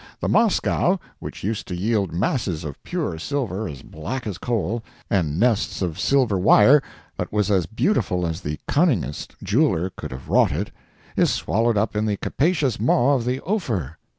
[0.19, 4.81] The "Moscow," which used to yield masses of pure silver as black as a coal,
[5.11, 6.81] and nests of silver wire
[7.17, 10.71] that was as beautiful as the cunningest jeweler could have wrought it,
[11.15, 13.99] is swallowed up in the capacious maw of the "Ophir."